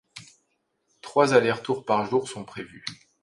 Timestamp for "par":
1.85-2.07